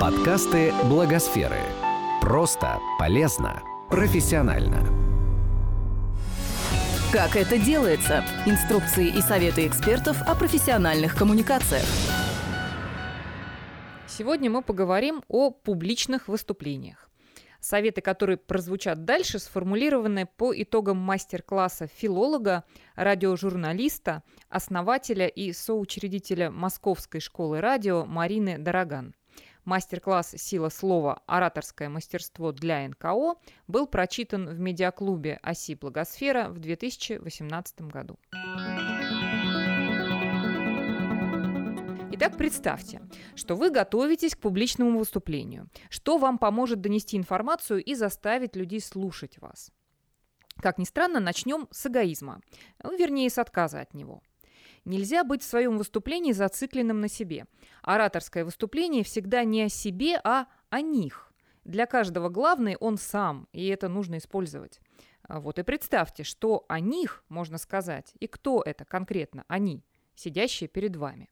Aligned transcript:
Подкасты 0.00 0.72
Благосферы. 0.88 1.60
Просто, 2.20 2.80
полезно, 2.98 3.62
профессионально. 3.90 4.84
Как 7.12 7.36
это 7.36 7.58
делается? 7.58 8.24
Инструкции 8.44 9.06
и 9.06 9.20
советы 9.20 9.66
экспертов 9.66 10.20
о 10.26 10.34
профессиональных 10.34 11.14
коммуникациях. 11.16 11.84
Сегодня 14.08 14.50
мы 14.50 14.62
поговорим 14.62 15.22
о 15.28 15.50
публичных 15.50 16.26
выступлениях. 16.26 17.08
Советы, 17.60 18.00
которые 18.00 18.36
прозвучат 18.36 19.04
дальше, 19.04 19.38
сформулированы 19.38 20.26
по 20.26 20.52
итогам 20.54 20.98
мастер-класса 20.98 21.86
филолога, 21.86 22.64
радиожурналиста, 22.96 24.22
основателя 24.48 25.28
и 25.28 25.52
соучредителя 25.52 26.50
Московской 26.50 27.20
школы 27.20 27.60
радио 27.60 28.04
Марины 28.04 28.58
Дороган. 28.58 29.14
Мастер-класс 29.64 30.34
«Сила 30.36 30.68
слова. 30.68 31.22
Ораторское 31.26 31.88
мастерство 31.88 32.52
для 32.52 32.86
НКО» 32.86 33.36
был 33.66 33.86
прочитан 33.86 34.46
в 34.46 34.58
медиаклубе 34.60 35.38
«Оси 35.42 35.74
Благосфера» 35.74 36.48
в 36.50 36.58
2018 36.58 37.80
году. 37.82 38.18
Итак, 42.12 42.36
представьте, 42.36 43.00
что 43.34 43.56
вы 43.56 43.70
готовитесь 43.70 44.36
к 44.36 44.40
публичному 44.40 44.98
выступлению. 44.98 45.70
Что 45.88 46.18
вам 46.18 46.36
поможет 46.36 46.82
донести 46.82 47.16
информацию 47.16 47.82
и 47.82 47.94
заставить 47.94 48.56
людей 48.56 48.82
слушать 48.82 49.38
вас? 49.38 49.72
Как 50.60 50.76
ни 50.76 50.84
странно, 50.84 51.20
начнем 51.20 51.68
с 51.70 51.86
эгоизма, 51.86 52.42
ну, 52.82 52.96
вернее, 52.96 53.30
с 53.30 53.38
отказа 53.38 53.80
от 53.80 53.94
него– 53.94 54.22
Нельзя 54.84 55.24
быть 55.24 55.42
в 55.42 55.46
своем 55.46 55.78
выступлении 55.78 56.32
зацикленным 56.32 57.00
на 57.00 57.08
себе. 57.08 57.46
Ораторское 57.82 58.44
выступление 58.44 59.02
всегда 59.02 59.44
не 59.44 59.62
о 59.62 59.68
себе, 59.68 60.20
а 60.22 60.46
о 60.68 60.80
них. 60.80 61.32
Для 61.64 61.86
каждого 61.86 62.28
главный 62.28 62.76
он 62.76 62.98
сам, 62.98 63.48
и 63.52 63.66
это 63.68 63.88
нужно 63.88 64.18
использовать. 64.18 64.80
А 65.26 65.40
вот 65.40 65.58
и 65.58 65.62
представьте, 65.62 66.22
что 66.22 66.66
о 66.68 66.80
них 66.80 67.24
можно 67.28 67.56
сказать, 67.56 68.12
и 68.20 68.26
кто 68.26 68.62
это 68.62 68.84
конкретно 68.84 69.44
они, 69.48 69.82
сидящие 70.14 70.68
перед 70.68 70.96
вами. 70.96 71.30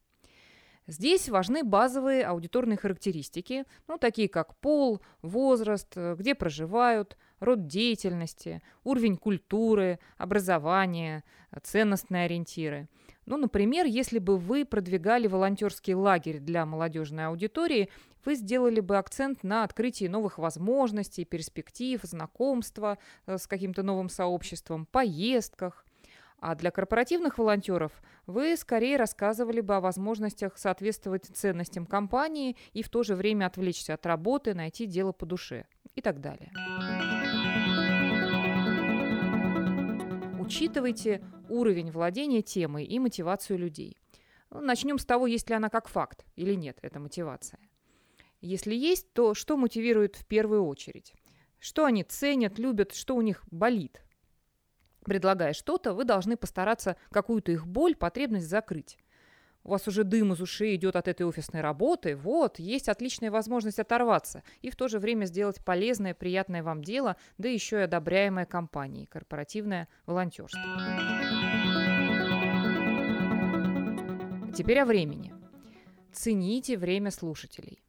Здесь 0.88 1.28
важны 1.28 1.62
базовые 1.62 2.24
аудиторные 2.24 2.76
характеристики, 2.76 3.64
ну, 3.86 3.98
такие 3.98 4.28
как 4.28 4.56
пол, 4.56 5.00
возраст, 5.20 5.92
э, 5.94 6.16
где 6.18 6.34
проживают, 6.34 7.16
род 7.38 7.66
деятельности, 7.66 8.62
уровень 8.82 9.16
культуры, 9.16 10.00
образования, 10.16 11.22
ценностные 11.62 12.24
ориентиры. 12.24 12.88
Ну, 13.26 13.36
например, 13.36 13.86
если 13.86 14.18
бы 14.18 14.36
вы 14.36 14.64
продвигали 14.64 15.26
волонтерский 15.26 15.94
лагерь 15.94 16.40
для 16.40 16.66
молодежной 16.66 17.26
аудитории, 17.26 17.88
вы 18.24 18.34
сделали 18.34 18.80
бы 18.80 18.98
акцент 18.98 19.42
на 19.42 19.64
открытии 19.64 20.06
новых 20.06 20.38
возможностей, 20.38 21.24
перспектив, 21.24 22.00
знакомства 22.02 22.98
э, 23.26 23.38
с 23.38 23.46
каким-то 23.46 23.82
новым 23.82 24.08
сообществом, 24.08 24.86
поездках– 24.86 25.84
а 26.42 26.56
для 26.56 26.72
корпоративных 26.72 27.38
волонтеров 27.38 27.92
вы 28.26 28.56
скорее 28.56 28.96
рассказывали 28.96 29.60
бы 29.60 29.76
о 29.76 29.80
возможностях 29.80 30.58
соответствовать 30.58 31.26
ценностям 31.26 31.86
компании 31.86 32.56
и 32.72 32.82
в 32.82 32.88
то 32.88 33.04
же 33.04 33.14
время 33.14 33.46
отвлечься 33.46 33.94
от 33.94 34.04
работы, 34.06 34.52
найти 34.52 34.86
дело 34.86 35.12
по 35.12 35.24
душе 35.24 35.66
и 35.94 36.02
так 36.02 36.20
далее. 36.20 36.50
Учитывайте 40.40 41.22
уровень 41.52 41.90
владения 41.90 42.42
темой 42.42 42.84
и 42.84 42.98
мотивацию 42.98 43.58
людей. 43.58 43.96
Ну, 44.50 44.60
начнем 44.60 44.98
с 44.98 45.04
того, 45.04 45.26
есть 45.26 45.48
ли 45.48 45.56
она 45.56 45.68
как 45.68 45.88
факт 45.88 46.24
или 46.36 46.54
нет, 46.54 46.78
эта 46.82 46.98
мотивация. 46.98 47.60
Если 48.40 48.74
есть, 48.74 49.12
то 49.12 49.34
что 49.34 49.56
мотивирует 49.56 50.16
в 50.16 50.26
первую 50.26 50.64
очередь? 50.64 51.14
Что 51.58 51.84
они 51.84 52.02
ценят, 52.02 52.58
любят, 52.58 52.94
что 52.94 53.14
у 53.14 53.22
них 53.22 53.44
болит? 53.50 54.02
предлагая 55.04 55.52
что-то, 55.52 55.94
вы 55.94 56.04
должны 56.04 56.36
постараться 56.36 56.96
какую-то 57.10 57.52
их 57.52 57.66
боль, 57.66 57.94
потребность 57.94 58.48
закрыть. 58.48 58.98
У 59.64 59.70
вас 59.70 59.86
уже 59.86 60.02
дым 60.02 60.32
из 60.32 60.40
ушей 60.40 60.74
идет 60.74 60.96
от 60.96 61.06
этой 61.06 61.22
офисной 61.22 61.60
работы. 61.60 62.16
Вот, 62.16 62.58
есть 62.58 62.88
отличная 62.88 63.30
возможность 63.30 63.78
оторваться 63.78 64.42
и 64.60 64.70
в 64.70 64.76
то 64.76 64.88
же 64.88 64.98
время 64.98 65.26
сделать 65.26 65.64
полезное, 65.64 66.14
приятное 66.14 66.64
вам 66.64 66.82
дело, 66.82 67.16
да 67.38 67.48
еще 67.48 67.78
и 67.78 67.82
одобряемое 67.82 68.44
компанией, 68.44 69.06
корпоративное 69.06 69.88
волонтерство. 70.04 70.60
Теперь 74.54 74.80
о 74.80 74.84
времени. 74.84 75.32
Цените 76.12 76.76
время 76.76 77.10
слушателей. 77.10 77.82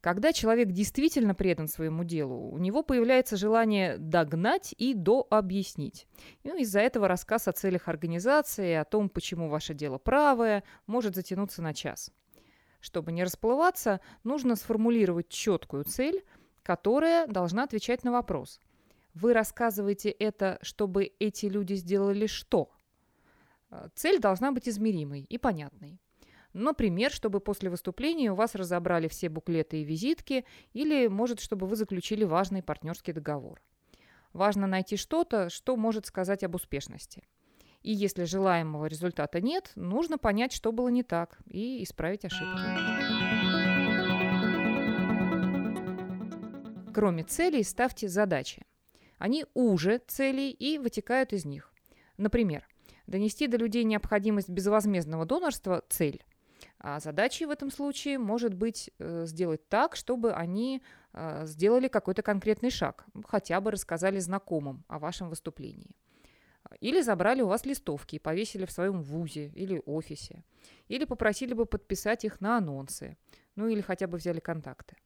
Когда 0.00 0.32
человек 0.32 0.70
действительно 0.70 1.34
предан 1.34 1.68
своему 1.68 2.02
делу, 2.02 2.50
у 2.50 2.56
него 2.56 2.82
появляется 2.82 3.36
желание 3.36 3.98
догнать 3.98 4.74
и 4.78 4.94
дообъяснить. 4.94 6.06
Ну, 6.44 6.56
из-за 6.56 6.80
этого 6.80 7.08
рассказ 7.08 7.46
о 7.46 7.52
целях 7.52 7.88
организации, 7.88 8.72
о 8.72 8.86
том, 8.86 9.10
почему 9.10 9.50
ваше 9.50 9.74
дело 9.74 9.98
правое, 9.98 10.64
может 10.86 11.14
затянуться 11.14 11.60
на 11.60 11.74
час. 11.74 12.10
Чтобы 12.80 13.12
не 13.12 13.22
расплываться, 13.22 14.00
нужно 14.24 14.56
сформулировать 14.56 15.28
четкую 15.28 15.84
цель, 15.84 16.24
которая 16.62 17.26
должна 17.26 17.64
отвечать 17.64 18.02
на 18.02 18.12
вопрос. 18.12 18.60
Вы 19.12 19.34
рассказываете 19.34 20.08
это, 20.08 20.58
чтобы 20.62 21.12
эти 21.18 21.46
люди 21.46 21.74
сделали 21.74 22.26
что? 22.26 22.70
Цель 23.94 24.18
должна 24.20 24.52
быть 24.52 24.68
измеримой 24.68 25.22
и 25.22 25.38
понятной. 25.38 26.00
Например, 26.54 27.10
чтобы 27.10 27.40
после 27.40 27.68
выступления 27.70 28.32
у 28.32 28.34
вас 28.34 28.54
разобрали 28.54 29.08
все 29.08 29.28
буклеты 29.28 29.82
и 29.82 29.84
визитки, 29.84 30.44
или, 30.72 31.06
может, 31.08 31.40
чтобы 31.40 31.66
вы 31.66 31.76
заключили 31.76 32.24
важный 32.24 32.62
партнерский 32.62 33.12
договор. 33.12 33.60
Важно 34.32 34.66
найти 34.66 34.96
что-то, 34.96 35.50
что 35.50 35.76
может 35.76 36.06
сказать 36.06 36.42
об 36.44 36.54
успешности. 36.54 37.22
И 37.82 37.92
если 37.92 38.24
желаемого 38.24 38.86
результата 38.86 39.40
нет, 39.40 39.72
нужно 39.76 40.18
понять, 40.18 40.52
что 40.52 40.72
было 40.72 40.88
не 40.88 41.02
так, 41.02 41.38
и 41.46 41.82
исправить 41.84 42.24
ошибки. 42.24 42.58
Кроме 46.92 47.22
целей, 47.22 47.62
ставьте 47.62 48.08
задачи. 48.08 48.66
Они 49.18 49.44
уже 49.54 49.98
целей 49.98 50.50
и 50.50 50.78
вытекают 50.78 51.32
из 51.32 51.44
них. 51.44 51.72
Например, 52.16 52.66
донести 53.08 53.48
до 53.48 53.56
людей 53.56 53.84
необходимость 53.84 54.48
безвозмездного 54.48 55.24
донорства– 55.26 55.82
цель. 55.88 56.24
А 56.80 57.00
задачей 57.00 57.46
в 57.46 57.50
этом 57.50 57.70
случае 57.70 58.18
может 58.18 58.54
быть 58.54 58.90
э, 58.98 59.24
сделать 59.26 59.68
так, 59.68 59.96
чтобы 59.96 60.32
они 60.32 60.82
э, 61.12 61.46
сделали 61.46 61.88
какой-то 61.88 62.22
конкретный 62.22 62.70
шаг, 62.70 63.04
хотя 63.24 63.60
бы 63.60 63.72
рассказали 63.72 64.18
знакомым 64.20 64.84
о 64.88 64.98
вашем 64.98 65.28
выступлении. 65.28 65.90
Или 66.80 67.00
забрали 67.00 67.42
у 67.42 67.48
вас 67.48 67.64
листовки 67.64 68.16
и 68.16 68.18
повесили 68.18 68.66
в 68.66 68.70
своем 68.70 69.02
вузе 69.02 69.48
или 69.54 69.82
офисе. 69.86 70.44
Или 70.88 71.04
попросили 71.04 71.54
бы 71.54 71.66
подписать 71.66 72.24
их 72.24 72.40
на 72.40 72.58
анонсы. 72.58 73.16
Ну 73.56 73.68
или 73.68 73.80
хотя 73.80 74.06
бы 74.06 74.18
взяли 74.18 74.38
контакты. 74.38 74.96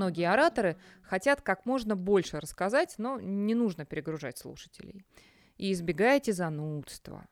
Многие 0.00 0.32
ораторы 0.32 0.78
хотят 1.02 1.42
как 1.42 1.66
можно 1.66 1.94
больше 1.94 2.40
рассказать, 2.40 2.94
но 2.96 3.20
не 3.20 3.54
нужно 3.54 3.84
перегружать 3.84 4.38
слушателей 4.38 5.04
и 5.58 5.72
избегайте 5.72 6.32
занудства. 6.32 7.28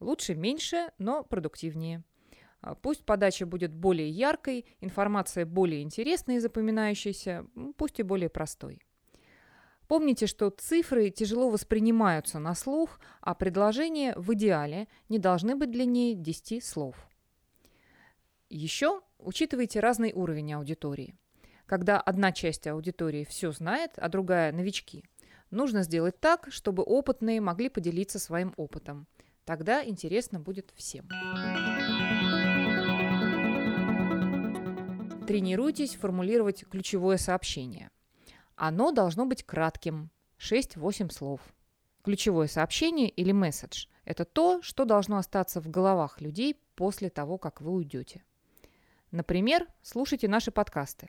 Лучше 0.00 0.34
меньше, 0.34 0.90
но 0.96 1.22
продуктивнее. 1.22 2.02
А, 2.62 2.74
пусть 2.74 3.04
подача 3.04 3.44
будет 3.44 3.74
более 3.74 4.08
яркой, 4.08 4.64
информация 4.80 5.44
более 5.44 5.82
интересной 5.82 6.36
и 6.36 6.38
запоминающейся, 6.38 7.44
пусть 7.76 8.00
и 8.00 8.02
более 8.02 8.30
простой. 8.30 8.80
Помните, 9.86 10.26
что 10.26 10.48
цифры 10.48 11.10
тяжело 11.10 11.50
воспринимаются 11.50 12.38
на 12.38 12.54
слух, 12.54 13.00
а 13.20 13.34
предложения 13.34 14.14
в 14.16 14.32
идеале 14.32 14.88
не 15.10 15.18
должны 15.18 15.56
быть 15.56 15.70
длиннее 15.70 16.14
10 16.14 16.64
слов. 16.64 16.96
Еще 18.48 19.02
учитывайте 19.18 19.80
разный 19.80 20.14
уровень 20.14 20.54
аудитории. 20.54 21.14
Когда 21.68 22.00
одна 22.00 22.32
часть 22.32 22.66
аудитории 22.66 23.24
все 23.24 23.52
знает, 23.52 23.92
а 23.98 24.08
другая– 24.08 24.50
новички– 24.52 25.04
Нужно 25.50 25.82
сделать 25.82 26.20
так, 26.20 26.48
чтобы 26.50 26.82
опытные 26.82 27.40
могли 27.40 27.70
поделиться 27.70 28.18
своим 28.18 28.52
опытом. 28.56 29.06
Тогда 29.44 29.82
интересно 29.84 30.40
будет 30.40 30.72
всем. 30.76 31.08
Тренируйтесь 35.26 35.96
формулировать 35.96 36.64
ключевое 36.68 37.16
сообщение. 37.16 37.90
Оно 38.56 38.92
должно 38.92 39.24
быть 39.24 39.42
кратким, 39.42 40.10
6-8 40.38 41.10
слов. 41.10 41.40
Ключевое 42.02 42.46
сообщение 42.46 43.08
или 43.08 43.32
месседж– 43.32 43.86
это 44.04 44.24
то, 44.24 44.60
что 44.62 44.84
должно 44.84 45.16
остаться 45.16 45.60
в 45.60 45.68
головах 45.68 46.20
людей 46.20 46.56
после 46.74 47.08
того, 47.08 47.38
как 47.38 47.60
вы 47.60 47.72
уйдете. 47.72 48.22
Например, 49.10 49.66
слушайте 49.82 50.28
наши 50.28 50.50
подкасты. 50.50 51.08